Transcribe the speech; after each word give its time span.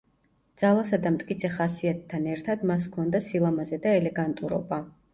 ძალასა 0.61 0.99
და 1.03 1.11
მტკიცე 1.17 1.51
ხასიათთან 1.59 2.27
ერთად 2.33 2.67
მას 2.73 2.91
ჰქონდა 2.91 3.25
სილამაზე 3.31 3.85
და 3.89 3.99
ელეგანტურობა. 4.03 4.87